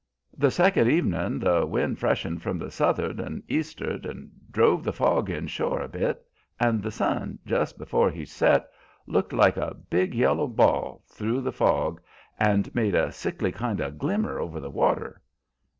The 0.35 0.49
second 0.49 0.87
evenin' 0.89 1.37
the 1.37 1.63
wind 1.63 1.99
freshened 1.99 2.41
from 2.41 2.57
the 2.57 2.71
south'ard 2.71 3.19
and 3.19 3.43
east'ard 3.47 4.03
and 4.07 4.31
drove 4.49 4.83
the 4.83 4.91
fog 4.91 5.29
in 5.29 5.45
shore 5.45 5.79
a 5.79 5.87
bit, 5.87 6.25
and 6.59 6.81
the 6.81 6.89
sun, 6.89 7.37
just 7.45 7.77
before 7.77 8.09
he 8.09 8.25
set, 8.25 8.67
looked 9.05 9.31
like 9.31 9.57
a 9.57 9.75
big 9.91 10.15
yellow 10.15 10.47
ball 10.47 11.03
through 11.07 11.41
the 11.41 11.51
fog 11.51 12.01
and 12.39 12.73
made 12.73 12.95
a 12.95 13.11
sickly 13.11 13.51
kind 13.51 13.79
of 13.79 13.93
a 13.93 13.95
glimmer 13.95 14.39
over 14.39 14.59
the 14.59 14.71
water. 14.71 15.21